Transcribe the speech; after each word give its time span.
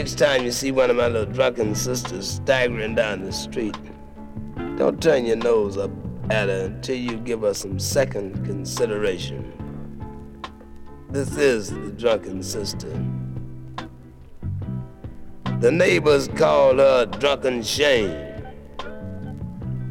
next 0.00 0.16
time 0.16 0.42
you 0.42 0.50
see 0.50 0.72
one 0.72 0.88
of 0.88 0.96
my 0.96 1.08
little 1.08 1.30
drunken 1.30 1.74
sisters 1.74 2.26
staggering 2.26 2.94
down 2.94 3.22
the 3.22 3.30
street, 3.30 3.76
don't 4.78 5.02
turn 5.02 5.26
your 5.26 5.36
nose 5.36 5.76
up 5.76 5.90
at 6.30 6.48
her 6.48 6.64
until 6.64 6.96
you 6.96 7.18
give 7.18 7.42
her 7.42 7.52
some 7.52 7.78
second 7.78 8.42
consideration. 8.46 9.52
This 11.10 11.36
is 11.36 11.68
the 11.68 11.92
drunken 11.92 12.42
sister. 12.42 12.88
The 15.58 15.70
neighbors 15.70 16.28
call 16.28 16.78
her 16.78 17.04
drunken 17.04 17.62
shame 17.62 18.10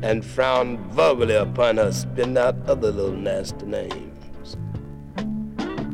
and 0.02 0.26
frown 0.26 0.90
verbally 0.90 1.36
upon 1.36 1.78
her, 1.78 1.92
spitting 1.92 2.36
out 2.36 2.56
other 2.68 2.92
little 2.92 3.12
nasty 3.12 3.68
names. 3.68 4.58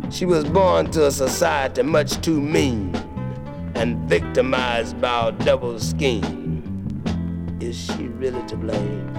She 0.10 0.26
was 0.26 0.46
born 0.46 0.90
to 0.92 1.08
a 1.08 1.12
society 1.12 1.82
much 1.84 2.22
too 2.22 2.40
mean 2.40 2.94
and 3.76 3.98
victimized 4.10 5.00
by 5.02 5.30
a 5.30 5.32
double 5.32 5.80
scheme. 5.80 6.64
Is 7.60 7.78
she 7.78 8.08
really 8.08 8.42
to 8.48 8.58
blame? 8.58 9.12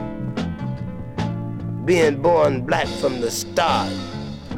Being 1.85 2.21
born 2.21 2.63
black 2.63 2.89
from 2.89 3.21
the 3.21 3.31
start, 3.31 3.93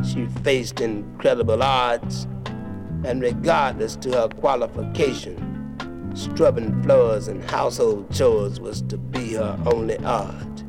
she 0.04 0.26
faced 0.42 0.80
incredible 0.80 1.62
odds, 1.62 2.26
and 3.04 3.20
regardless 3.20 3.96
to 3.96 4.12
her 4.12 4.28
qualification, 4.28 5.44
scrubbing 6.14 6.82
floors 6.82 7.28
and 7.28 7.42
household 7.50 8.10
chores 8.14 8.60
was 8.60 8.82
to 8.82 8.96
be 8.96 9.34
her 9.34 9.58
only 9.66 9.98
art. 9.98 10.64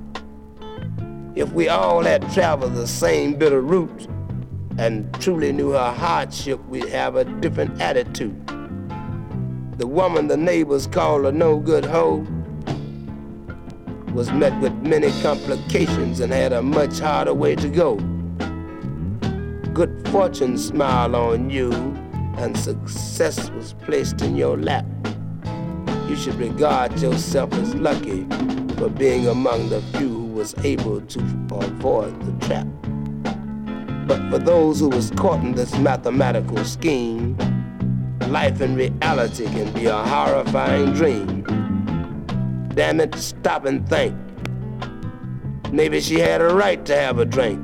If 1.36 1.54
we 1.54 1.70
all 1.70 2.04
had 2.04 2.30
traveled 2.34 2.74
the 2.74 2.88
same 2.88 3.36
bitter 3.36 3.62
route 3.62 4.08
and 4.78 5.14
truly 5.22 5.52
knew 5.52 5.70
her 5.70 5.92
hardship, 5.92 6.60
we'd 6.66 6.90
have 6.90 7.16
a 7.16 7.24
different 7.26 7.80
attitude. 7.80 8.59
The 9.80 9.88
woman 9.88 10.28
the 10.28 10.38
neighbors 10.38 10.86
call 10.86 11.26
a 11.26 11.32
no 11.32 11.58
good 11.58 11.86
hoe 11.86 12.28
was 14.14 14.32
met 14.32 14.60
with 14.62 14.74
many 14.74 15.12
complications 15.22 16.20
and 16.20 16.32
had 16.32 16.54
a 16.54 16.62
much 16.62 17.00
harder 17.00 17.34
way 17.34 17.56
to 17.56 17.70
go. 17.70 17.96
Good 19.74 20.08
fortune 20.10 20.58
smiled 20.58 21.16
on 21.16 21.50
you 21.50 21.72
and 22.38 22.56
success 22.58 23.50
was 23.50 23.74
placed 23.86 24.22
in 24.22 24.36
your 24.36 24.58
lap 24.58 24.86
you 26.10 26.16
should 26.16 26.36
regard 26.36 27.00
yourself 27.00 27.54
as 27.54 27.76
lucky 27.76 28.26
for 28.78 28.90
being 28.90 29.28
among 29.28 29.70
the 29.70 29.80
few 29.94 30.10
who 30.10 30.26
was 30.26 30.56
able 30.66 31.00
to 31.02 31.20
avoid 31.52 32.20
the 32.24 32.46
trap. 32.48 32.68
But 34.08 34.30
for 34.32 34.40
those 34.40 34.80
who 34.80 34.90
was 34.90 35.12
caught 35.12 35.40
in 35.42 35.54
this 35.54 35.78
mathematical 35.78 36.66
scheme, 36.66 37.38
life 38.30 38.62
in 38.62 38.76
reality 38.76 39.46
can 39.46 39.74
be 39.74 39.88
a 39.88 39.98
horrifying 39.98 40.94
dream. 40.94 41.44
Damn 42.76 43.00
it, 43.00 43.16
stop 43.16 43.66
and 43.66 43.88
think. 43.90 44.16
Maybe 45.72 46.00
she 46.00 46.20
had 46.20 46.42
a 46.42 46.54
right 46.54 46.86
to 46.86 46.96
have 46.96 47.18
a 47.20 47.26
drink. 47.26 47.60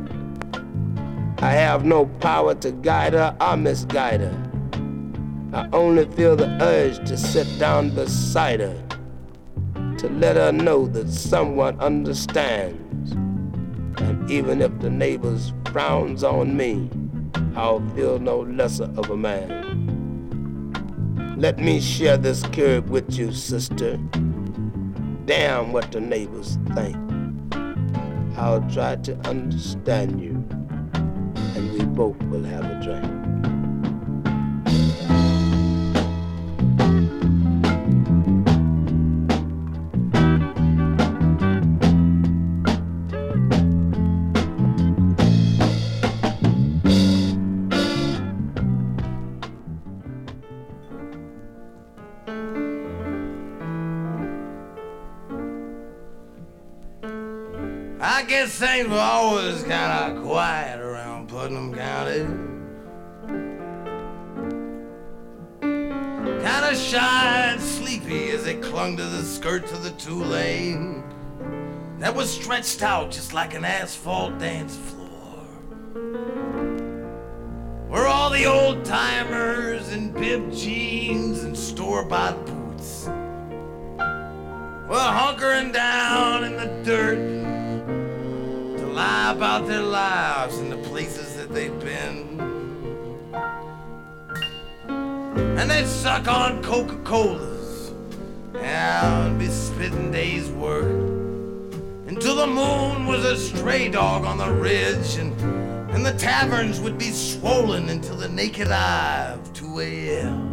I 1.40 1.52
have 1.52 1.86
no 1.86 2.08
power 2.08 2.56
to 2.56 2.72
guide 2.72 3.14
her 3.14 3.36
or 3.40 3.58
misguide 3.58 4.22
her. 4.22 4.42
I 5.54 5.70
only 5.72 6.06
feel 6.06 6.36
the 6.36 6.50
urge 6.62 6.98
to 7.08 7.16
sit 7.16 7.48
down 7.60 7.92
beside 7.94 8.60
her, 8.60 8.84
to 9.98 10.10
let 10.10 10.36
her 10.36 10.52
know 10.52 10.88
that 10.88 11.10
someone 11.10 11.80
understands. 11.80 13.12
And 14.02 14.30
even 14.30 14.62
if 14.62 14.78
the 14.80 14.90
neighbors 14.90 15.54
frowns 15.72 16.24
on 16.24 16.58
me, 16.58 16.90
I'll 17.56 17.88
feel 17.96 18.20
no 18.20 18.40
lesser 18.40 18.92
of 18.98 19.10
a 19.12 19.18
man. 19.18 19.95
Let 21.38 21.60
me 21.60 21.82
share 21.82 22.16
this 22.16 22.44
curb 22.44 22.90
with 22.90 23.14
you, 23.18 23.34
sister. 23.34 23.98
Damn 25.26 25.74
what 25.74 25.92
the 25.92 26.00
neighbors 26.00 26.58
think. 26.74 26.96
I'll 28.38 28.66
try 28.70 28.96
to 28.96 29.18
understand 29.28 30.22
you, 30.22 30.32
and 30.94 31.74
we 31.74 31.84
both 31.84 32.22
will 32.24 32.44
have 32.44 32.64
a 32.64 32.82
drink. 32.82 33.05
Things 58.56 58.88
were 58.88 58.98
always 58.98 59.64
kind 59.64 60.18
of 60.18 60.24
quiet 60.24 60.80
around 60.80 61.28
Putnam 61.28 61.74
County. 61.74 62.26
Kind 65.62 66.66
of 66.66 66.78
shy 66.78 67.52
and 67.52 67.62
sleepy 67.62 68.30
as 68.30 68.46
they 68.46 68.56
clung 68.56 68.96
to 68.98 69.04
the 69.04 69.24
skirts 69.24 69.72
of 69.72 69.84
the 69.84 69.92
two 69.92 70.24
lane 70.24 71.04
that 72.00 72.16
was 72.16 72.30
stretched 72.32 72.82
out 72.82 73.12
just 73.12 73.34
like 73.34 73.54
an 73.54 73.66
asphalt 73.66 74.38
dance 74.40 74.76
floor. 74.76 75.44
Where 77.90 78.08
all 78.08 78.30
the 78.30 78.46
old 78.46 78.86
timers 78.86 79.92
in 79.92 80.12
bib 80.12 80.54
jeans 80.54 81.44
and 81.44 81.58
store 81.58 82.06
bought 82.06 82.46
boots 82.46 83.08
were 84.88 84.96
hunkering 84.96 85.74
down 85.74 86.44
in 86.44 86.56
the 86.56 86.68
dirt 86.84 87.45
lie 88.96 89.34
about 89.34 89.68
their 89.68 89.82
lives 89.82 90.58
and 90.60 90.72
the 90.72 90.78
places 90.90 91.36
that 91.36 91.54
they've 91.54 91.80
been. 91.82 92.40
And 95.60 95.70
they'd 95.70 95.86
suck 95.86 96.30
on 96.30 96.64
Coca 96.64 96.96
Colas 97.04 97.92
and 98.56 99.38
be 99.38 99.48
spitting 99.48 100.12
days' 100.12 100.50
work 100.50 100.86
until 102.08 102.36
the 102.38 102.48
moon 102.48 103.06
was 103.06 103.26
a 103.26 103.36
stray 103.36 103.90
dog 103.90 104.24
on 104.24 104.38
the 104.38 104.50
ridge 104.50 105.18
and, 105.18 105.38
and 105.92 106.06
the 106.06 106.14
taverns 106.14 106.80
would 106.80 106.98
be 106.98 107.12
swollen 107.12 107.90
until 107.90 108.16
the 108.16 108.30
naked 108.30 108.70
eye 108.70 109.34
of 109.34 109.54
2 109.54 109.80
a.m. 109.82 110.52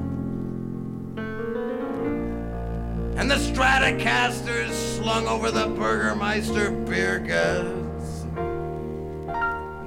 And 3.17 3.31
the 3.31 3.37
Stratocasters 3.37 4.73
slung 4.73 5.29
over 5.29 5.53
the 5.53 5.69
Burgermeister 5.69 6.73
beer 6.73 7.21
guts 7.21 7.82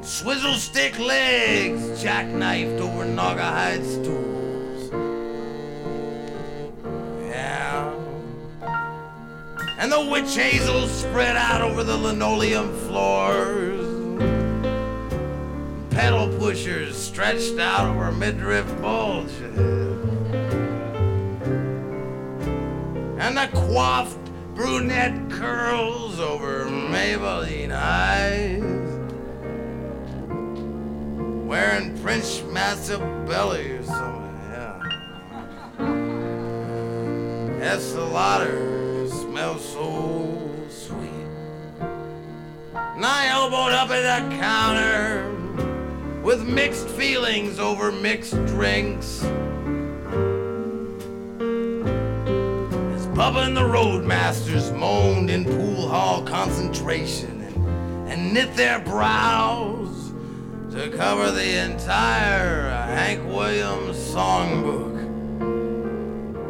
Swizzle 0.05 0.53
stick 0.53 0.99
legs 0.99 1.81
jackknifed 2.03 2.79
over 2.79 3.05
Naugahyde 3.05 3.83
stools. 3.83 4.91
Yeah. 7.27 7.91
And 9.79 9.91
the 9.91 10.07
witch 10.11 10.35
hazel 10.35 10.87
spread 10.87 11.35
out 11.35 11.61
over 11.61 11.83
the 11.83 11.97
linoleum 11.97 12.71
floors. 12.87 13.81
Pedal 15.89 16.37
pushers 16.37 16.95
stretched 16.95 17.57
out 17.57 17.87
over 17.87 18.11
midriff 18.11 18.67
bulges. 18.83 19.57
And 23.17 23.35
the 23.35 23.49
coiffed 23.53 24.23
brunette 24.53 25.31
curls 25.31 26.19
over 26.19 26.65
Maybelline 26.65 27.71
eyes 27.71 28.64
wearing 31.45 31.95
French 31.97 32.43
massive 32.45 32.99
belly 33.27 33.73
or 33.73 33.79
oh, 33.81 33.85
something, 33.85 34.39
yeah. 34.51 34.81
Estee 37.61 39.09
smells 39.09 39.63
so 39.63 40.51
sweet. 40.69 41.29
And 42.73 43.05
I 43.05 43.27
elbowed 43.27 43.73
up 43.73 43.91
at 43.91 44.01
the 44.01 44.35
counter 44.37 45.31
with 46.23 46.43
mixed 46.47 46.89
feelings 46.89 47.59
over 47.59 47.91
mixed 47.91 48.43
drinks. 48.47 49.23
As 52.93 53.05
Bubba 53.13 53.45
and 53.45 53.55
the 53.55 53.61
Roadmasters 53.61 54.75
moaned 54.75 55.29
in 55.29 55.45
pool 55.45 55.87
hall 55.87 56.23
concentration 56.23 57.41
and, 57.43 58.09
and 58.09 58.33
knit 58.33 58.55
their 58.55 58.79
brows 58.79 59.94
to 60.75 60.89
cover 60.89 61.31
the 61.31 61.63
entire 61.63 62.69
Hank 62.69 63.25
Williams 63.25 63.95
songbook. 63.95 64.93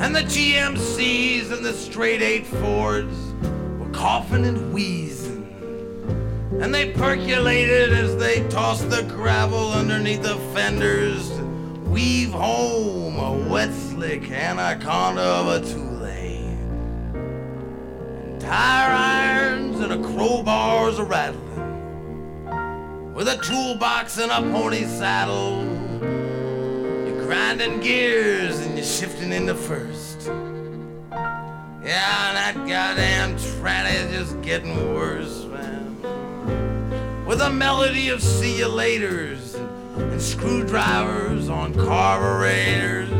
And 0.00 0.16
the 0.16 0.22
GMCs 0.22 1.52
and 1.52 1.64
the 1.64 1.72
straight 1.72 2.22
eight 2.22 2.46
Fords 2.46 3.16
were 3.78 3.90
coughing 3.92 4.44
and 4.46 4.72
wheezing. 4.72 5.46
And 6.60 6.74
they 6.74 6.92
percolated 6.92 7.92
as 7.92 8.16
they 8.16 8.46
tossed 8.48 8.90
the 8.90 9.02
gravel 9.02 9.72
underneath 9.72 10.22
the 10.22 10.36
fenders 10.52 11.30
weave 11.90 12.30
home 12.30 13.18
a 13.18 13.48
wet 13.48 13.72
slick 13.72 14.30
anaconda 14.30 15.22
of 15.22 15.48
a 15.48 15.60
two-lane. 15.60 15.89
Tire 18.50 18.90
irons 18.90 19.78
and 19.78 19.92
a 19.92 19.98
crowbar's 20.08 20.98
a 20.98 21.04
rattling. 21.04 21.44
With 23.14 23.28
a 23.28 23.36
toolbox 23.36 24.18
and 24.18 24.32
a 24.32 24.42
pony 24.50 24.86
saddle. 24.86 25.62
You're 26.00 27.24
grinding 27.24 27.78
gears 27.78 28.58
and 28.58 28.76
you're 28.76 28.84
shifting 28.84 29.30
into 29.30 29.54
first. 29.54 30.26
Yeah, 31.12 32.32
that 32.34 32.56
goddamn 32.66 33.36
tranny 33.36 33.94
is 33.94 34.10
just 34.10 34.42
getting 34.42 34.94
worse, 34.96 35.44
man. 35.44 37.24
With 37.26 37.40
a 37.42 37.50
melody 37.50 38.08
of 38.08 38.20
see 38.20 38.58
you 38.58 38.66
laters 38.66 39.54
and 39.96 40.20
screwdrivers 40.20 41.48
on 41.48 41.72
carburetors, 41.74 43.10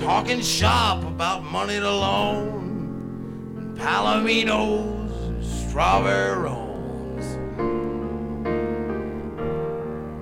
talking 0.00 0.40
shop 0.40 1.04
about 1.04 1.44
money 1.44 1.78
to 1.78 1.90
loan, 1.90 2.65
palominos, 3.76 5.10
strawberry 5.42 6.36
roans. 6.36 7.24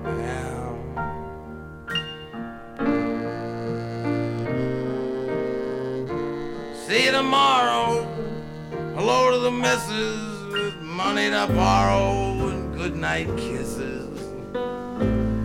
Yeah. 0.05 0.75
See 6.85 7.05
you 7.05 7.11
tomorrow. 7.11 8.03
Hello 8.95 9.31
to 9.31 9.39
the 9.39 9.51
missus 9.51 10.53
with 10.53 10.75
money 10.81 11.29
to 11.29 11.47
borrow 11.53 12.49
and 12.49 12.75
good 12.75 12.95
night 12.95 13.27
kisses 13.37 14.05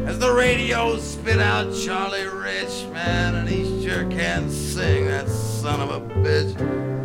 as 0.06 0.18
the 0.18 0.32
radio 0.32 0.98
spit 0.98 1.38
out 1.38 1.72
Charlie 1.72 2.26
Rich, 2.26 2.86
man, 2.92 3.36
and 3.36 3.48
he 3.48 3.86
sure 3.86 4.04
can 4.10 4.50
sing, 4.50 5.06
that 5.06 5.28
son 5.28 5.80
of 5.80 5.90
a 5.90 6.00
bitch. 6.14 6.99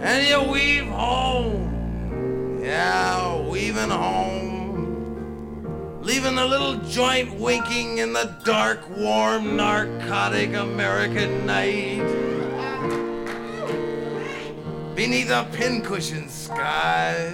And 0.00 0.28
you 0.28 0.52
weave 0.52 0.86
home, 0.86 2.60
yeah, 2.62 3.36
weaving 3.48 3.90
home, 3.90 5.98
leaving 6.02 6.36
the 6.36 6.46
little 6.46 6.76
joint 6.76 7.34
winking 7.34 7.98
in 7.98 8.12
the 8.12 8.32
dark, 8.44 8.88
warm, 8.96 9.56
narcotic 9.56 10.54
American 10.54 11.44
night 11.46 12.06
beneath 14.94 15.30
a 15.30 15.48
pincushion 15.52 16.28
sky. 16.28 17.32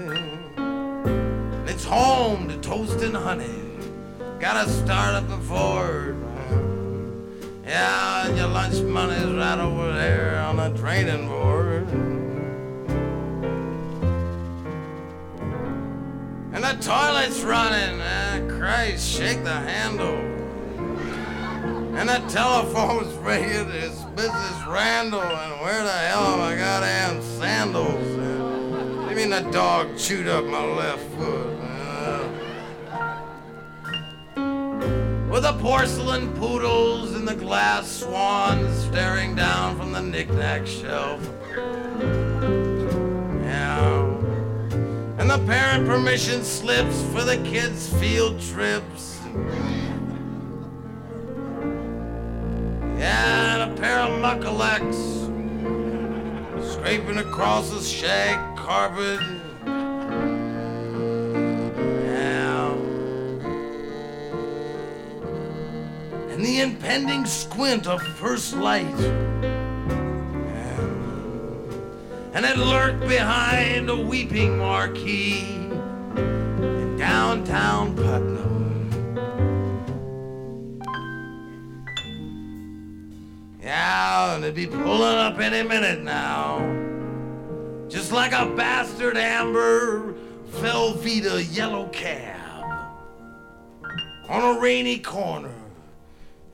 It's 1.66 1.84
home 1.84 2.48
to 2.48 2.56
toast 2.58 3.02
and 3.02 3.14
honey. 3.14 3.60
Gotta 4.40 4.70
start 4.70 5.16
up 5.16 5.28
the 5.28 5.36
Ford. 5.36 6.16
Yeah, 7.66 8.26
and 8.26 8.38
your 8.38 8.48
lunch 8.48 8.80
money's 8.80 9.26
right 9.26 9.58
over 9.58 9.92
there 9.92 10.40
on 10.40 10.56
the 10.56 10.70
training 10.78 11.28
board. 11.28 12.13
And 16.54 16.62
the 16.62 16.74
toilet's 16.80 17.42
running. 17.42 18.00
Ah, 18.00 18.40
Christ, 18.48 19.06
shake 19.06 19.42
the 19.42 19.50
handle. 19.50 20.16
And 21.96 22.08
the 22.08 22.22
telephone's 22.28 23.12
ringing. 23.18 23.70
It's 23.72 24.00
Mrs. 24.16 24.72
Randall. 24.72 25.20
And 25.20 25.60
where 25.60 25.82
the 25.82 25.90
hell 25.90 26.22
are 26.22 26.38
my 26.38 26.56
goddamn 26.56 27.20
sandals? 27.22 28.06
You 29.10 29.16
mean 29.16 29.30
the 29.30 29.48
dog 29.50 29.98
chewed 29.98 30.28
up 30.28 30.44
my 30.44 30.64
left 30.64 31.04
foot? 31.16 31.54
with 35.34 35.42
the 35.42 35.52
porcelain 35.54 36.32
poodles 36.34 37.12
and 37.16 37.26
the 37.26 37.34
glass 37.34 37.90
swans 37.90 38.72
staring 38.84 39.34
down 39.34 39.76
from 39.76 39.90
the 39.90 40.00
knick-knack 40.00 40.64
shelf. 40.64 41.20
And 45.24 45.30
the 45.30 45.46
parent 45.46 45.86
permission 45.86 46.44
slips 46.44 47.00
for 47.04 47.24
the 47.24 47.38
kids' 47.38 47.88
field 47.98 48.38
trips. 48.42 49.18
Yeah, 52.98 53.54
and 53.54 53.72
a 53.72 53.74
pair 53.80 54.00
of 54.00 54.20
mukluks 54.20 55.00
scraping 56.72 57.16
across 57.16 57.70
the 57.70 57.80
shag 57.80 58.54
carpet. 58.58 59.18
and 66.34 66.44
the 66.44 66.60
impending 66.60 67.24
squint 67.24 67.86
of 67.86 68.02
first 68.02 68.54
light. 68.56 69.33
And 72.34 72.44
it 72.44 72.56
lurked 72.56 73.06
behind 73.06 73.88
a 73.88 73.96
weeping 73.96 74.58
marquee 74.58 75.38
in 76.16 76.96
downtown 76.98 77.94
Putnam. 77.94 78.90
Yeah, 83.62 84.34
and 84.34 84.42
it'd 84.42 84.56
be 84.56 84.66
pulling 84.66 85.16
up 85.16 85.38
any 85.38 85.62
minute 85.66 86.02
now. 86.02 86.58
Just 87.88 88.10
like 88.10 88.32
a 88.32 88.52
bastard 88.56 89.16
amber 89.16 90.16
Velveeta 90.50 91.56
yellow 91.56 91.86
cab 91.90 92.64
on 94.28 94.56
a 94.56 94.60
rainy 94.60 94.98
corner 94.98 95.54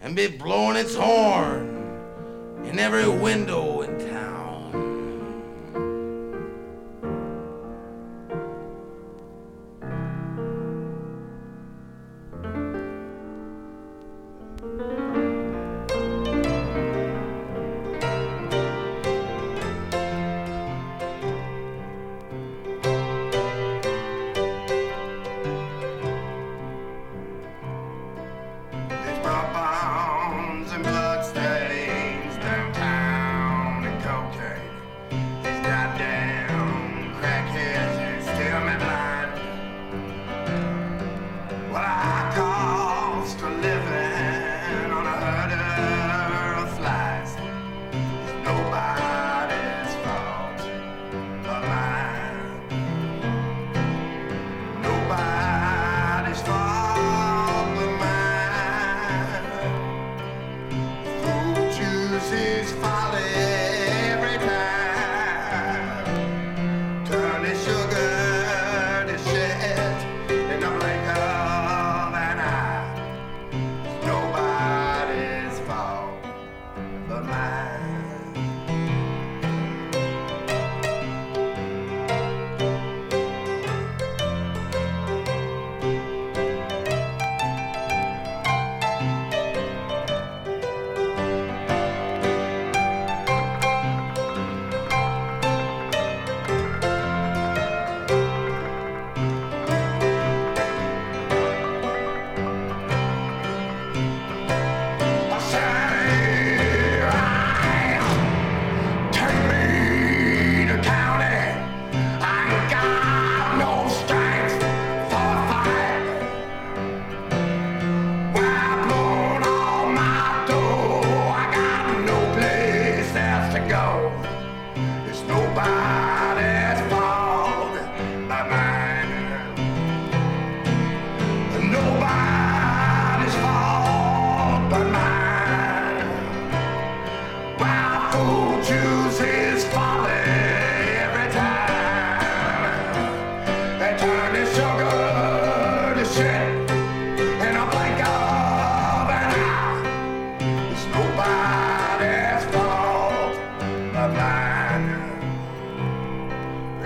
and 0.02 0.14
be 0.14 0.26
blowing 0.26 0.76
its 0.76 0.94
horn 0.94 1.68
in 2.64 2.78
every 2.78 3.08
window 3.08 3.80
in 3.80 3.99
town. 3.99 4.10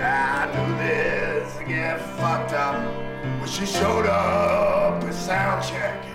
I 0.05 0.45
do 0.53 0.75
this 0.77 1.55
get 1.67 1.99
fucked 2.17 2.53
up 2.53 2.75
when 3.39 3.49
she 3.49 3.65
showed 3.65 4.05
up 4.05 5.03
at 5.03 5.13
sound 5.13 5.63
check. 5.65 6.14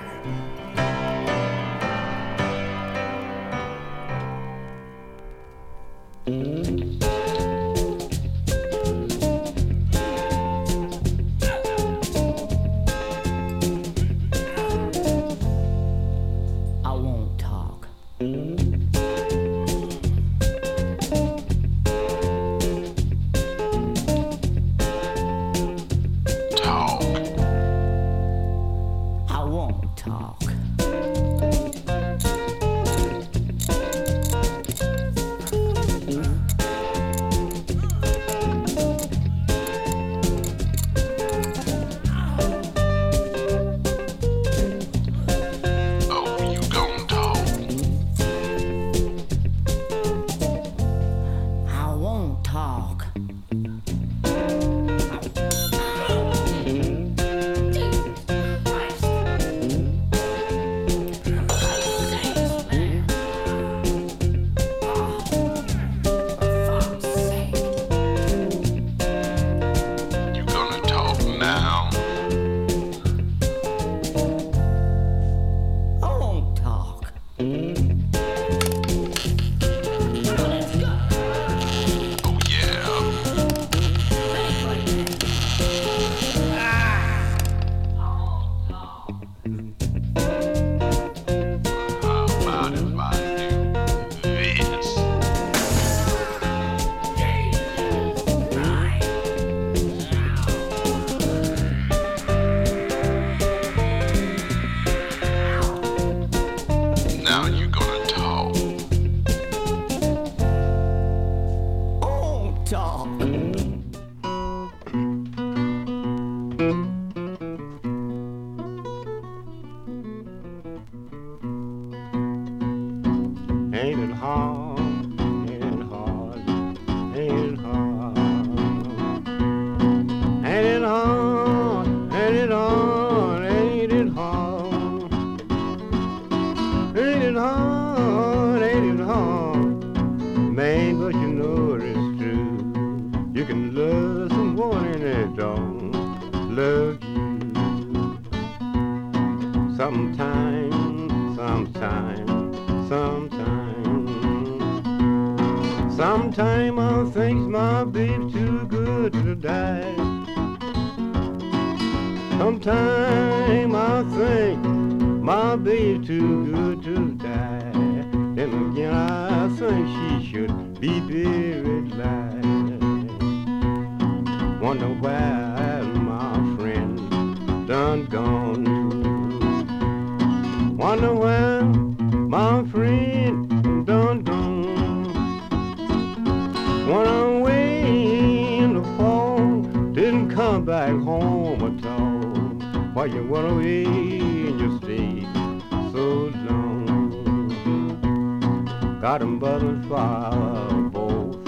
butterfly 199.40 200.70
both 200.92 201.42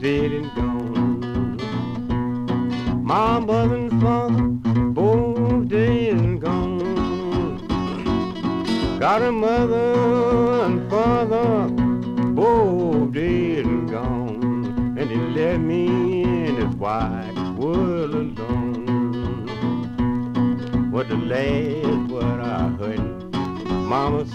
dead 0.00 0.32
and 0.32 0.54
gone. 0.54 1.58
My 3.04 3.38
mother 3.38 3.76
and 3.76 4.00
father 4.00 4.42
both 4.94 5.68
dead 5.68 6.14
and 6.14 6.40
gone. 6.40 7.58
Got 8.98 9.20
a 9.20 9.30
mother 9.30 10.64
and 10.64 10.90
father 10.90 11.68
both 12.32 13.12
dead 13.12 13.66
and 13.66 13.90
gone, 13.90 14.96
and 14.98 15.10
he 15.10 15.16
left 15.16 15.60
me 15.60 16.22
in 16.22 16.56
his 16.56 16.74
wide 16.76 17.36
world 17.58 18.14
alone. 18.14 19.46
What 20.90 21.10
the 21.10 21.16
last 21.16 22.10
what 22.10 22.40
I 22.40 22.68
heard, 22.78 23.34
Mama 23.68 24.25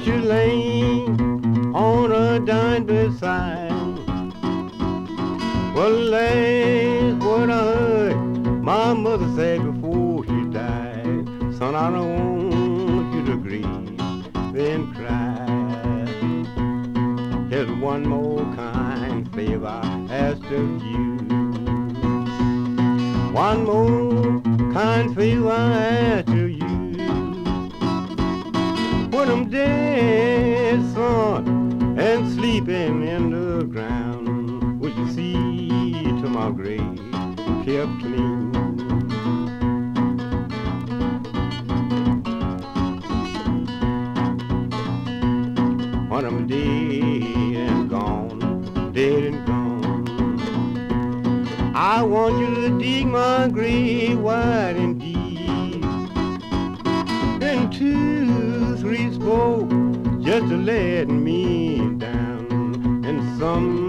as 0.00 0.06
you 0.06 0.18
lay 0.18 1.04
on 1.74 2.12
a 2.12 2.40
dime 2.40 2.84
beside. 2.84 3.70
Well, 5.74 6.10
that's 6.10 7.24
what 7.24 7.50
I 7.50 7.58
heard 7.58 8.16
my 8.62 8.94
mother 8.94 9.28
said 9.36 9.62
before 9.62 10.24
she 10.24 10.44
died. 10.50 11.26
Son, 11.58 11.74
I 11.74 11.90
don't 11.90 12.50
want 12.50 13.14
you 13.14 13.24
to 13.26 13.36
grieve, 13.36 13.98
then 14.54 14.92
cry. 14.94 15.46
Here's 17.50 17.70
one 17.70 18.06
more 18.06 18.44
kind 18.54 19.32
favor 19.34 19.66
I 19.66 20.06
ask 20.10 20.42
of 20.44 20.82
you. 20.82 21.16
One 23.32 23.64
more 23.64 24.40
kind 24.72 25.14
favor 25.14 25.50
I 25.50 25.72
ask. 25.72 26.19
deep 32.60 32.68
him 32.68 33.02
in 33.02 33.30
the 33.30 33.64
ground. 33.64 34.80
Would 34.80 34.94
you 34.96 35.10
see 35.12 36.02
to 36.02 36.28
my 36.28 36.50
grave 36.50 36.80
kept 37.64 38.00
clean? 38.00 38.52
When 46.10 46.24
I'm 46.26 46.46
dead 46.46 47.56
and 47.56 47.88
gone, 47.88 48.92
dead 48.92 49.24
and 49.24 49.46
gone, 49.46 50.06
I 51.74 52.02
want 52.02 52.38
you 52.38 52.54
to 52.56 52.78
dig 52.78 53.06
my 53.06 53.48
grave 53.48 54.18
wide 54.18 54.76
and 54.76 55.00
deep. 55.00 55.84
And 57.42 57.72
two, 57.72 58.76
three 58.76 59.10
spoke 59.14 59.70
just 60.20 60.48
to 60.48 60.56
let 60.58 61.08
me 61.08 61.69
some 63.40 63.79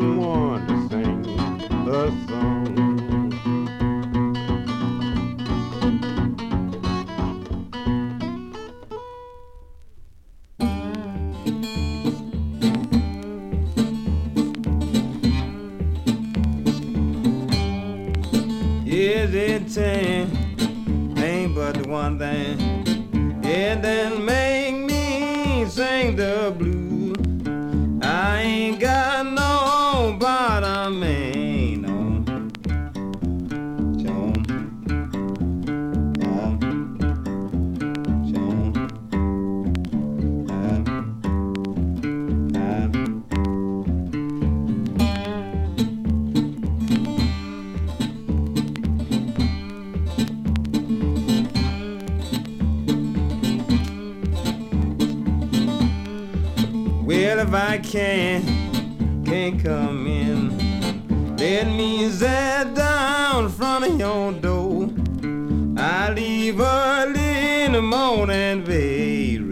Leave 66.15 66.60
early 66.60 67.63
in 67.63 67.71
the 67.71 67.82
morning, 67.82 68.63
babe, 68.65 69.50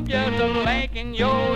gathered 0.00 1.51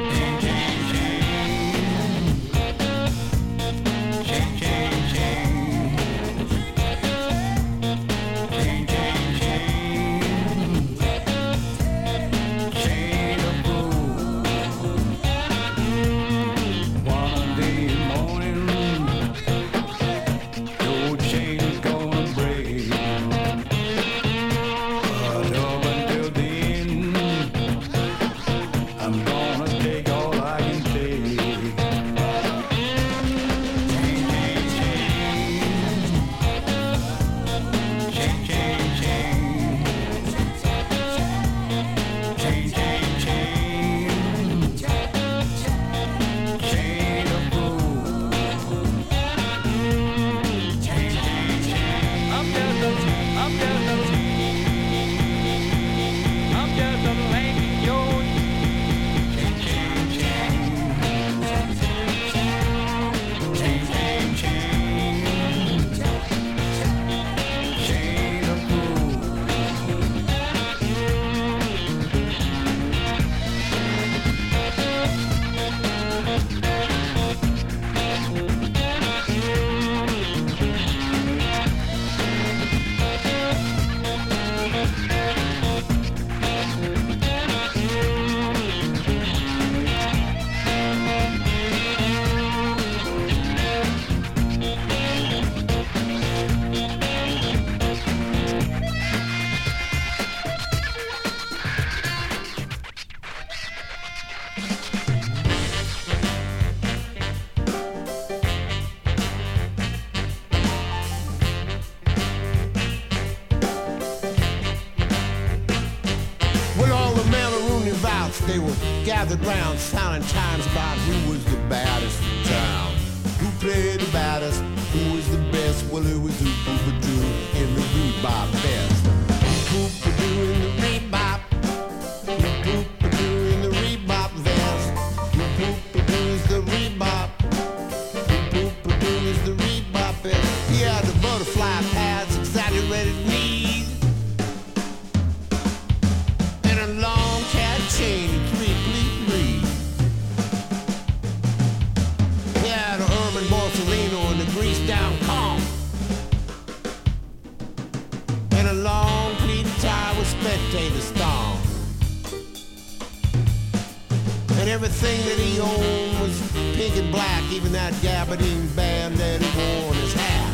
that 167.90 168.02
gabardine 168.02 168.74
band 168.74 169.14
that 169.14 169.40
he 169.40 169.48
wore 169.56 169.90
on 169.90 169.94
his 169.94 170.12
hat. 170.12 170.52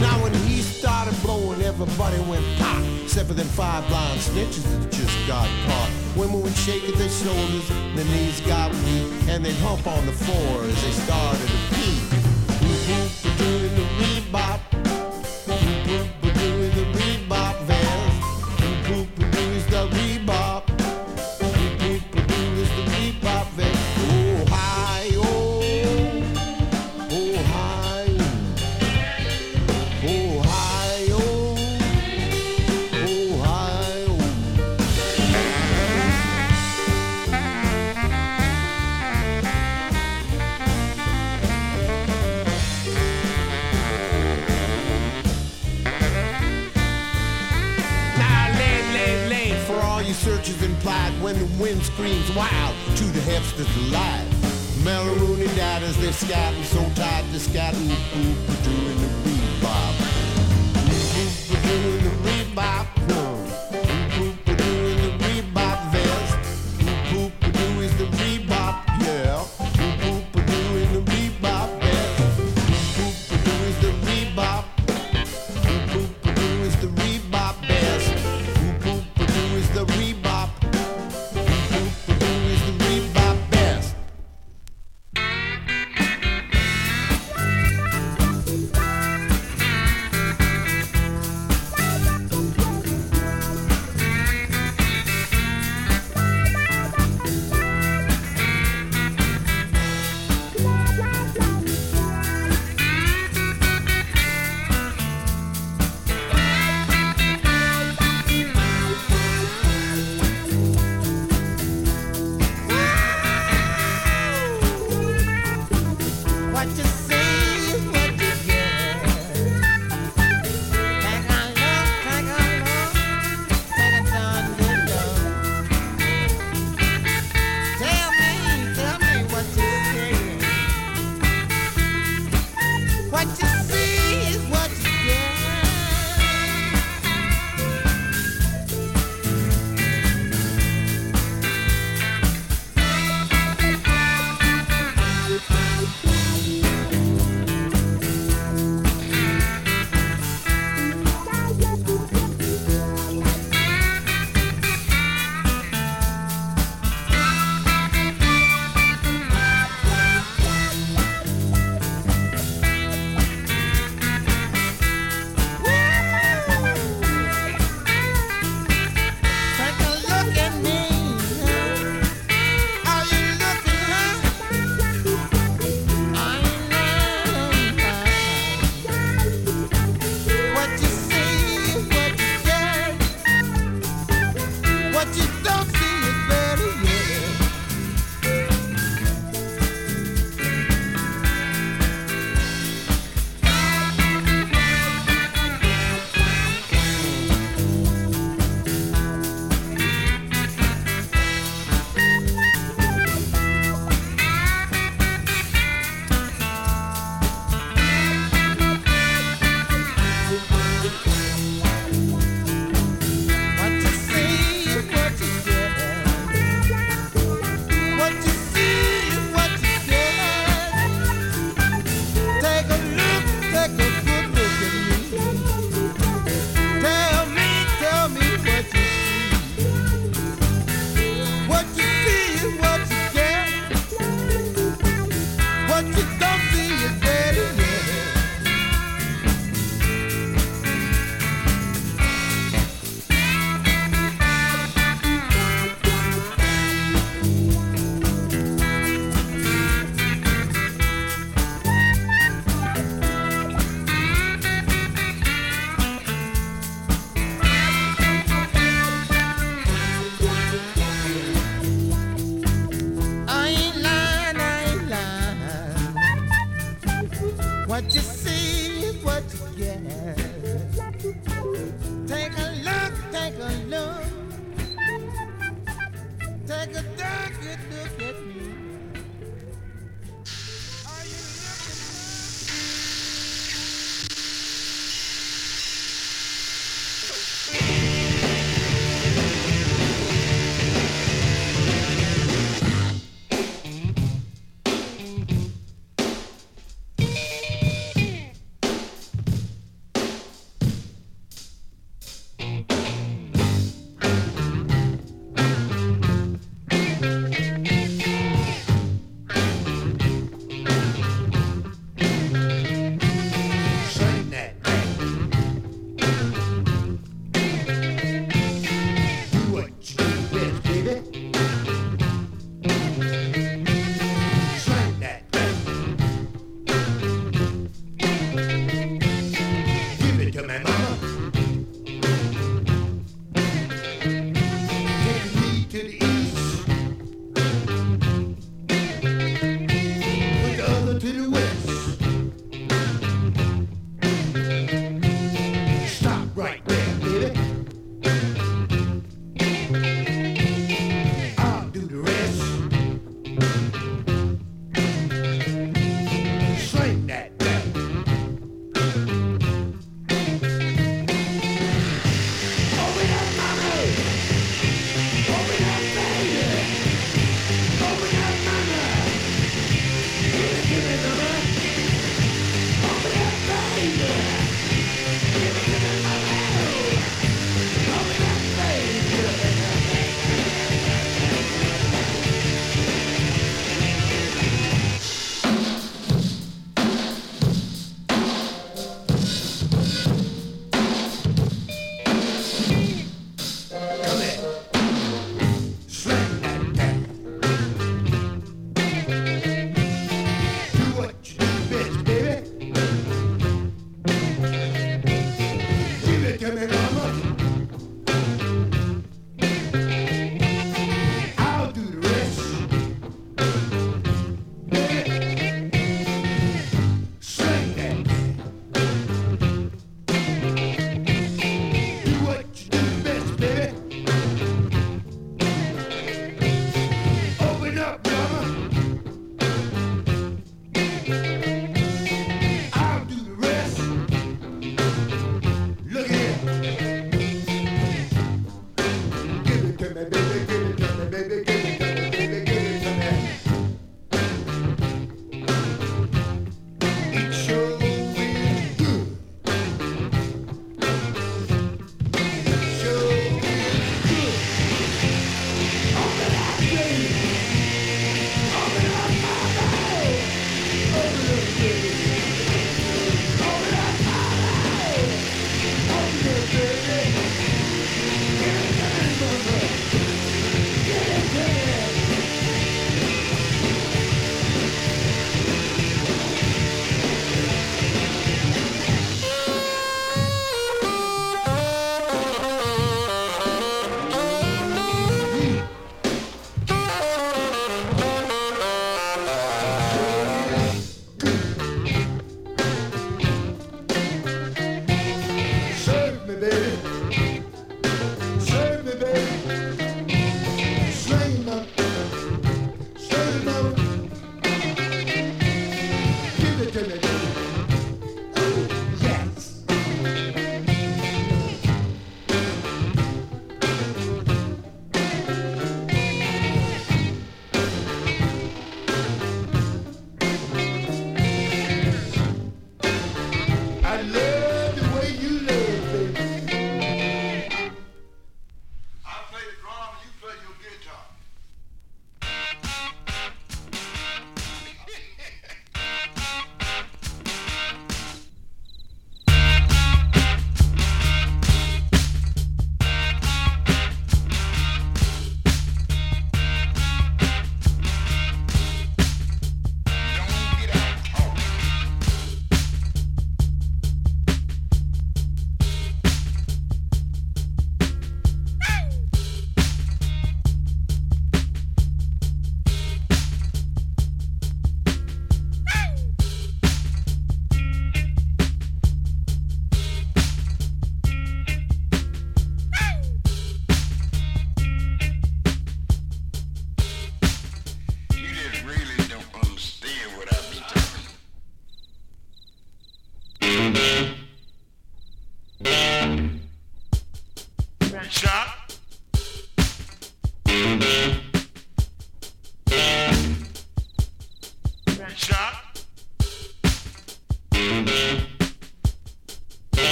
Now 0.00 0.22
when 0.22 0.34
he 0.34 0.60
started 0.62 1.14
blowing, 1.22 1.62
everybody 1.62 2.18
went 2.28 2.44
pop. 2.58 2.82
Except 3.04 3.28
for 3.28 3.34
them 3.34 3.46
five 3.46 3.86
blind 3.88 4.18
snitches 4.20 4.64
that 4.64 4.90
just 4.90 5.28
got 5.28 5.48
caught. 5.66 5.90
Women 6.16 6.42
would 6.42 6.56
shake 6.56 6.82
at 6.88 6.94
their 6.96 7.08
shoulders, 7.08 7.68
their 7.94 8.04
knees 8.04 8.40
got 8.40 8.72
weak, 8.72 9.28
and 9.28 9.44
they'd 9.44 9.54
hump 9.62 9.86
on 9.86 10.04
the 10.06 10.12
floor 10.12 10.64
as 10.64 10.82
they 10.82 10.90
started 10.90 11.46
to 11.46 11.74
pee. 11.76 12.05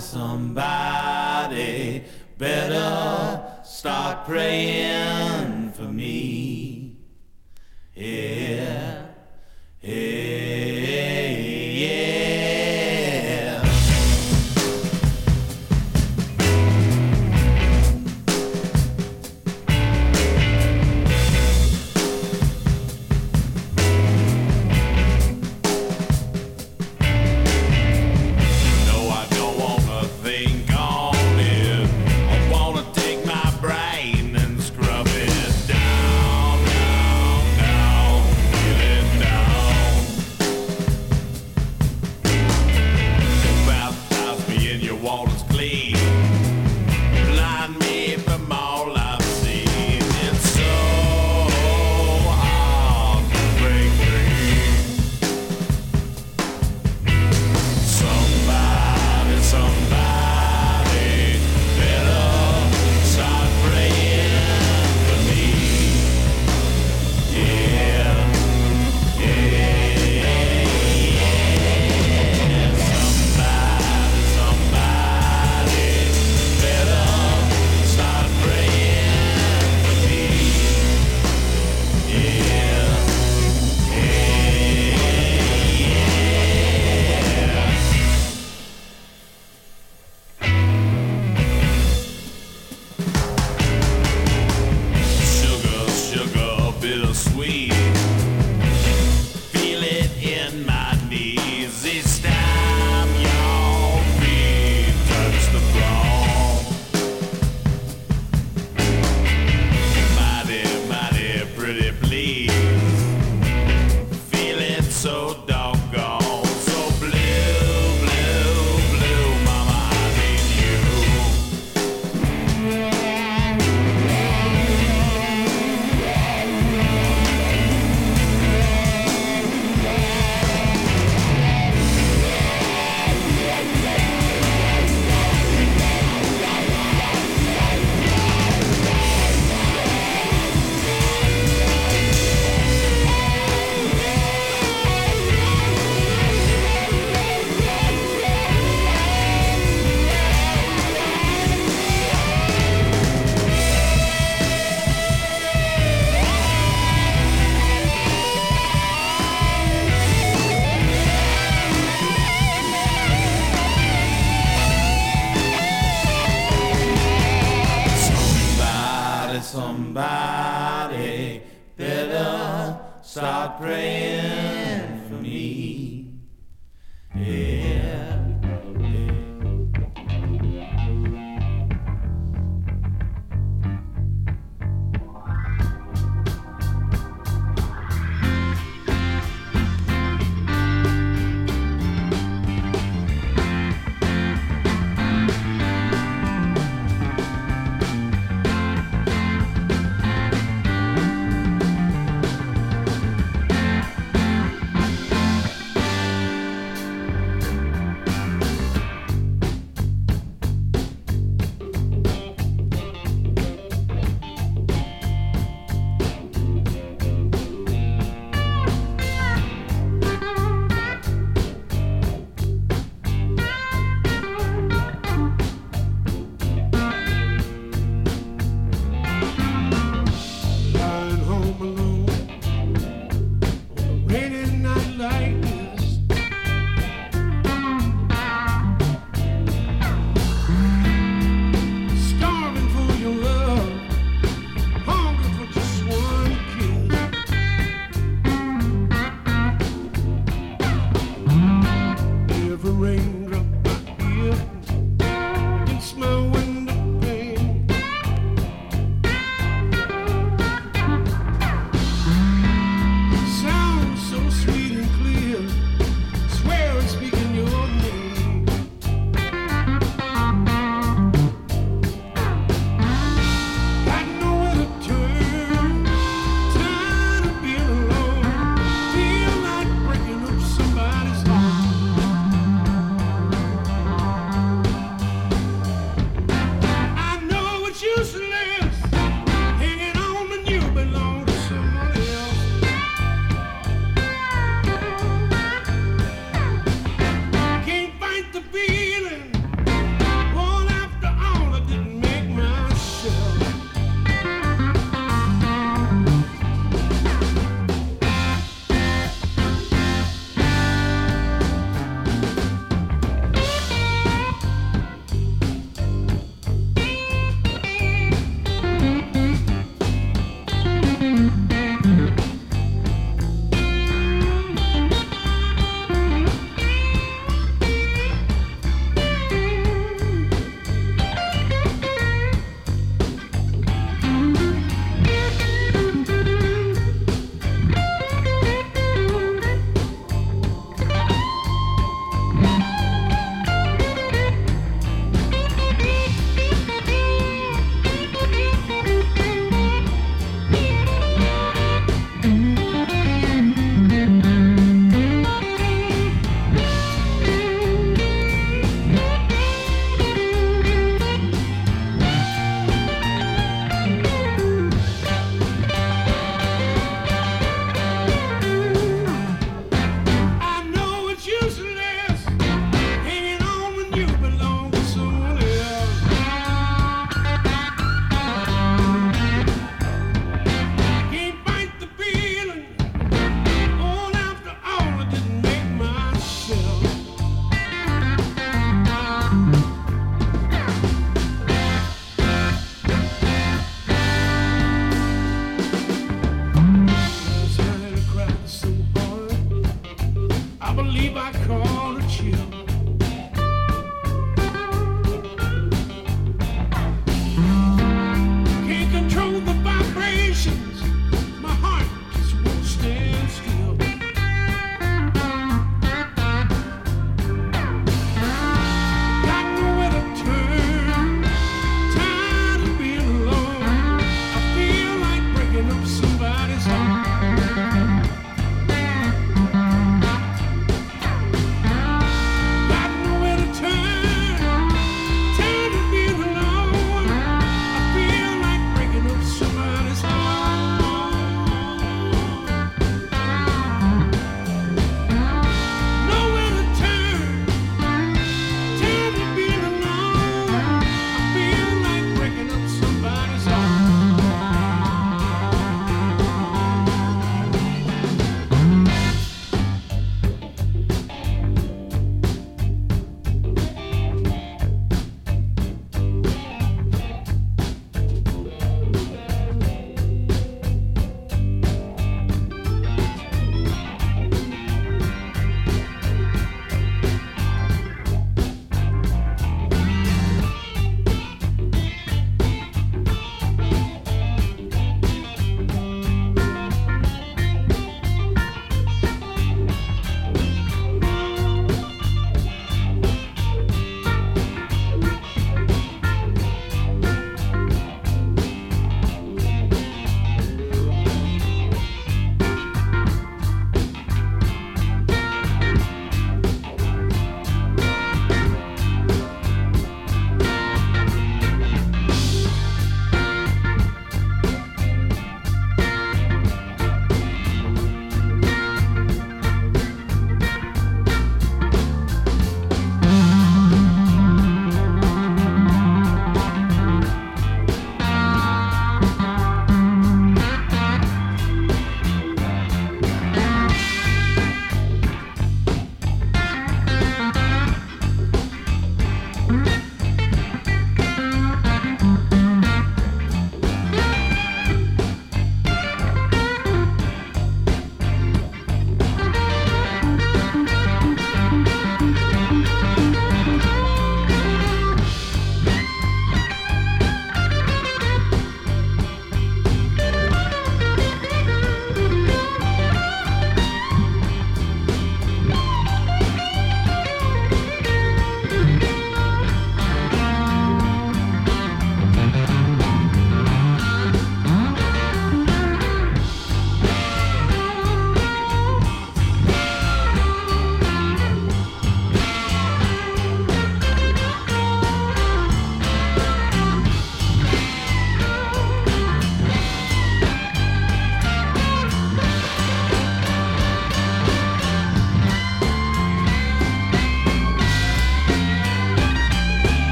Somebody, 0.00 0.69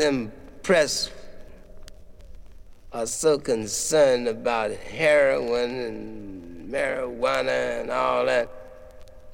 impressed 0.00 1.12
are 2.92 3.06
so 3.06 3.38
concerned 3.38 4.26
about 4.26 4.72
heroin 4.72 5.70
and 5.70 6.72
marijuana 6.72 7.80
and 7.80 7.90
all 7.90 8.26
that 8.26 8.48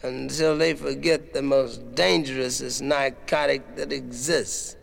until 0.03 0.59
they 0.59 0.75
forget 0.75 1.33
the 1.33 1.41
most 1.43 1.95
dangerous 1.95 2.81
narcotic 2.81 3.77
that 3.77 3.93
exists. 3.93 4.77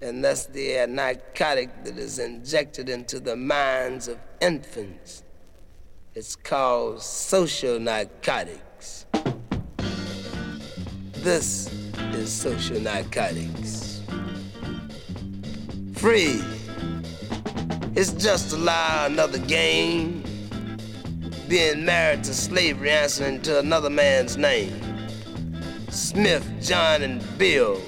And 0.00 0.24
that's 0.24 0.46
the 0.46 0.86
narcotic 0.88 1.84
that 1.84 1.98
is 1.98 2.18
injected 2.18 2.88
into 2.88 3.20
the 3.20 3.36
minds 3.36 4.08
of 4.08 4.18
infants. 4.40 5.22
It's 6.14 6.36
called 6.36 7.02
social 7.02 7.78
narcotics. 7.80 9.06
This 11.14 11.72
is 12.12 12.32
social 12.32 12.80
narcotics. 12.80 13.81
Free. 16.02 16.42
It's 17.94 18.10
just 18.14 18.52
a 18.52 18.56
lie, 18.56 19.06
another 19.06 19.38
game. 19.38 20.24
Being 21.48 21.84
married 21.84 22.24
to 22.24 22.34
slavery, 22.34 22.90
answering 22.90 23.40
to 23.42 23.60
another 23.60 23.88
man's 23.88 24.36
name. 24.36 24.74
Smith, 25.90 26.44
John, 26.60 27.02
and 27.02 27.22
Bill. 27.38 27.80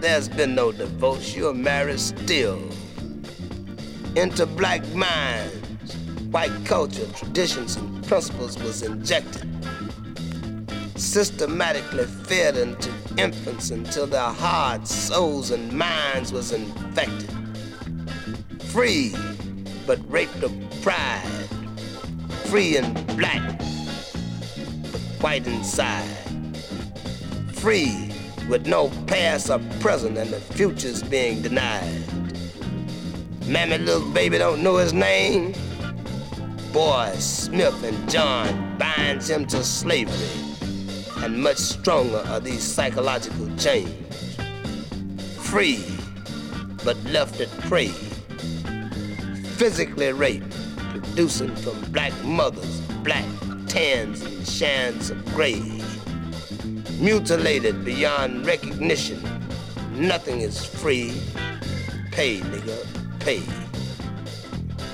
There's 0.00 0.28
been 0.28 0.54
no 0.54 0.70
divorce, 0.70 1.34
you're 1.34 1.54
married 1.54 2.00
still. 2.00 2.60
Into 4.16 4.44
black 4.44 4.86
minds, 4.88 5.96
white 6.30 6.52
culture, 6.66 7.06
traditions, 7.12 7.76
and 7.76 8.06
principles 8.06 8.58
was 8.58 8.82
injected 8.82 9.48
systematically 10.96 12.04
fed 12.04 12.56
into 12.56 12.90
infants 13.18 13.70
until 13.70 14.06
their 14.06 14.20
hearts, 14.20 14.94
souls, 14.94 15.50
and 15.50 15.72
minds 15.72 16.32
was 16.32 16.52
infected. 16.52 17.30
Free, 18.66 19.14
but 19.86 19.98
raped 20.10 20.42
of 20.42 20.52
pride. 20.82 21.22
Free 22.46 22.76
and 22.76 22.94
black, 23.16 23.58
but 24.92 25.00
white 25.20 25.46
inside. 25.46 26.04
Free, 27.52 28.12
with 28.48 28.66
no 28.66 28.90
past 29.06 29.50
or 29.50 29.60
present, 29.80 30.18
and 30.18 30.30
the 30.30 30.40
future's 30.40 31.02
being 31.02 31.42
denied. 31.42 32.02
Mammy 33.46 33.78
little 33.78 34.08
baby 34.12 34.38
don't 34.38 34.62
know 34.62 34.76
his 34.76 34.92
name. 34.92 35.54
Boy, 36.72 37.12
Smith 37.18 37.82
and 37.84 38.10
John 38.10 38.78
binds 38.78 39.28
him 39.28 39.46
to 39.46 39.62
slavery 39.62 40.53
and 41.22 41.42
much 41.42 41.56
stronger 41.56 42.22
are 42.28 42.40
these 42.40 42.62
psychological 42.62 43.48
chains. 43.56 44.36
Free, 45.36 45.84
but 46.84 46.96
left 47.04 47.40
at 47.40 47.50
prey. 47.62 47.88
Physically 49.56 50.12
raped, 50.12 50.54
producing 50.90 51.54
from 51.56 51.80
black 51.92 52.12
mothers, 52.24 52.80
black 53.02 53.24
tans 53.66 54.22
and 54.22 54.46
shans 54.46 55.10
of 55.10 55.24
gray. 55.34 55.62
Mutilated 56.98 57.84
beyond 57.84 58.46
recognition, 58.46 59.22
nothing 59.92 60.40
is 60.40 60.64
free. 60.64 61.12
Pay, 62.10 62.40
nigga, 62.40 62.86
pay. 63.20 63.42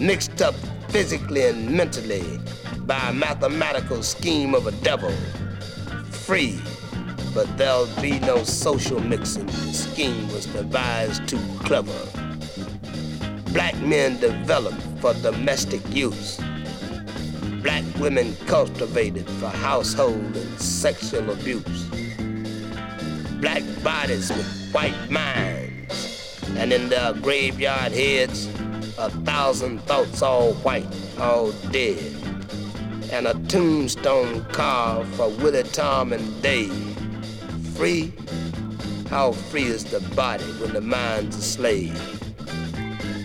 Mixed 0.02 0.40
up 0.40 0.55
physically 0.88 1.47
and 1.47 1.70
mentally 1.70 2.40
by 2.86 3.09
a 3.09 3.12
mathematical 3.12 4.02
scheme 4.02 4.55
of 4.55 4.66
a 4.66 4.72
devil 4.82 5.14
free, 6.31 6.61
but 7.35 7.59
there'll 7.59 7.89
be 8.01 8.20
no 8.20 8.44
social 8.44 9.01
mixing. 9.01 9.47
The 9.47 9.73
scheme 9.73 10.28
was 10.28 10.47
devised 10.47 11.27
too 11.27 11.40
clever. 11.65 11.90
Black 13.47 13.77
men 13.78 14.16
developed 14.20 14.81
for 15.01 15.12
domestic 15.15 15.82
use. 15.93 16.40
Black 17.65 17.82
women 17.98 18.36
cultivated 18.47 19.28
for 19.40 19.48
household 19.48 20.36
and 20.36 20.61
sexual 20.61 21.28
abuse. 21.32 21.85
Black 23.40 23.65
bodies 23.82 24.28
with 24.31 24.70
white 24.70 25.11
minds, 25.11 26.40
and 26.59 26.73
in 26.73 26.90
their 26.90 27.12
graveyard 27.12 27.90
heads, 27.90 28.47
a 28.98 29.11
thousand 29.24 29.81
thoughts 29.81 30.23
all 30.23 30.52
white, 30.62 30.86
all 31.19 31.51
dead 31.73 32.19
and 33.12 33.26
a 33.26 33.34
tombstone 33.48 34.44
carved 34.52 35.12
for 35.14 35.28
Willie 35.28 35.64
Tom 35.64 36.12
and 36.12 36.42
Dave. 36.42 36.72
Free? 37.74 38.12
How 39.08 39.32
free 39.32 39.64
is 39.64 39.84
the 39.84 40.00
body 40.14 40.44
when 40.60 40.72
the 40.72 40.80
mind's 40.80 41.36
a 41.36 41.42
slave? 41.42 41.98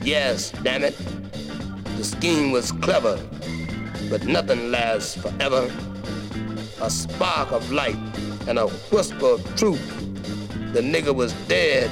Yes, 0.04 0.52
damn 0.64 0.84
it. 0.84 0.98
The 1.98 2.04
scheme 2.04 2.52
was 2.52 2.72
clever, 2.72 3.20
but 4.10 4.26
nothing 4.26 4.72
lasts 4.72 5.16
forever. 5.22 5.72
A 6.82 6.90
spark 6.90 7.52
of 7.52 7.72
light 7.72 7.98
and 8.48 8.58
a 8.58 8.68
whisper 8.68 9.34
of 9.34 9.56
truth. 9.56 9.88
The 10.74 10.82
nigga 10.82 11.14
was 11.14 11.34
dead, 11.48 11.92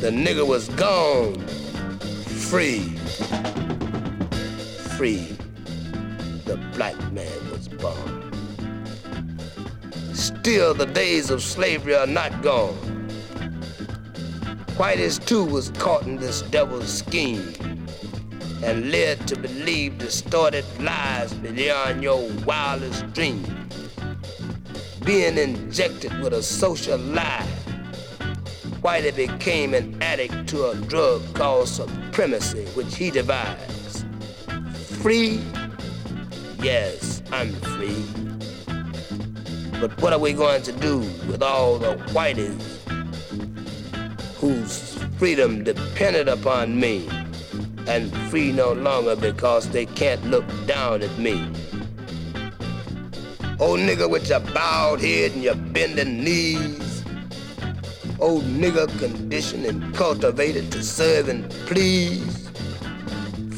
the 0.00 0.10
nigga 0.10 0.46
was 0.46 0.68
gone. 0.70 1.40
Free. 2.48 2.80
Free 4.96 5.31
the 6.44 6.56
black 6.74 6.96
man 7.12 7.50
was 7.50 7.68
born. 7.68 8.32
Still, 10.14 10.74
the 10.74 10.86
days 10.86 11.30
of 11.30 11.42
slavery 11.42 11.94
are 11.94 12.06
not 12.06 12.42
gone. 12.42 12.76
Whitey's 14.76 15.18
too 15.18 15.44
was 15.44 15.70
caught 15.78 16.02
in 16.06 16.16
this 16.16 16.42
devil's 16.42 16.92
scheme 16.92 17.52
and 18.62 18.90
led 18.90 19.26
to 19.28 19.36
believe 19.38 19.98
distorted 19.98 20.64
lies 20.80 21.32
beyond 21.34 22.02
your 22.02 22.28
wildest 22.44 23.12
dreams. 23.12 23.48
Being 25.04 25.36
injected 25.36 26.18
with 26.20 26.32
a 26.32 26.42
social 26.42 26.98
lie, 26.98 27.46
Whitey 28.82 29.14
became 29.14 29.74
an 29.74 30.00
addict 30.02 30.48
to 30.48 30.70
a 30.70 30.74
drug 30.74 31.22
called 31.34 31.68
supremacy, 31.68 32.64
which 32.74 32.96
he 32.96 33.10
devised. 33.10 34.06
Free? 35.00 35.40
Yes, 36.62 37.22
I'm 37.32 37.52
free. 37.74 38.04
But 39.80 40.00
what 40.00 40.12
are 40.12 40.18
we 40.20 40.32
going 40.32 40.62
to 40.62 40.70
do 40.70 40.98
with 41.26 41.42
all 41.42 41.76
the 41.76 41.96
whiteys 42.14 42.62
whose 44.36 44.94
freedom 45.18 45.64
depended 45.64 46.28
upon 46.28 46.78
me 46.78 47.08
and 47.88 48.16
free 48.30 48.52
no 48.52 48.74
longer 48.74 49.16
because 49.16 49.70
they 49.70 49.86
can't 49.86 50.24
look 50.26 50.44
down 50.66 51.02
at 51.02 51.18
me? 51.18 51.50
Old 53.58 53.80
nigga 53.80 54.08
with 54.08 54.28
your 54.28 54.38
bowed 54.38 55.00
head 55.00 55.32
and 55.32 55.42
your 55.42 55.56
bending 55.56 56.22
knees. 56.22 57.04
Old 58.20 58.44
nigga 58.44 58.86
conditioned 59.00 59.66
and 59.66 59.92
cultivated 59.96 60.70
to 60.70 60.84
serve 60.84 61.28
and 61.28 61.50
please. 61.66 62.48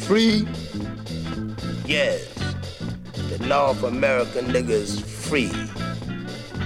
Free? 0.07 0.49
Yes, 1.87 2.35
the 3.39 3.47
North 3.49 3.83
American 3.83 4.47
nigga 4.47 4.71
is 4.71 5.01
free. 5.01 5.51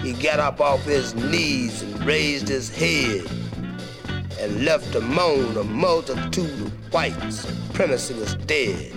He 0.02 0.12
got 0.12 0.38
up 0.38 0.60
off 0.60 0.84
his 0.84 1.14
knees 1.14 1.80
and 1.80 2.04
raised 2.04 2.46
his 2.46 2.68
head 2.68 3.26
and 4.38 4.64
left 4.66 4.92
to 4.92 5.00
moan 5.00 5.56
a 5.56 5.64
multitude 5.64 6.60
of 6.60 6.92
white 6.92 7.18
supremacy 7.30 8.12
was 8.14 8.34
dead. 8.34 8.92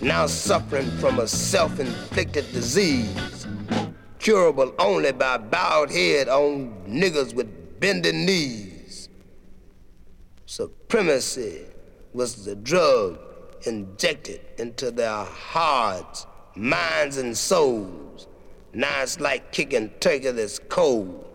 Now 0.00 0.26
suffering 0.26 0.90
from 0.92 1.18
a 1.18 1.28
self-inflicted 1.28 2.50
disease, 2.52 3.46
curable 4.18 4.74
only 4.78 5.12
by 5.12 5.36
bowed 5.36 5.90
head 5.90 6.28
on 6.28 6.72
niggas 6.88 7.34
with 7.34 7.80
bending 7.80 8.24
knees. 8.24 9.10
Supremacy 10.46 11.66
was 12.14 12.46
the 12.46 12.56
drug 12.56 13.18
injected 13.66 14.40
into 14.58 14.90
their 14.90 15.24
hearts, 15.24 16.26
minds, 16.60 17.16
and 17.16 17.36
souls. 17.36 18.26
Now 18.74 19.02
it's 19.02 19.18
like 19.18 19.50
kicking 19.50 19.88
turkey 20.00 20.30
that's 20.30 20.58
cold. 20.58 21.26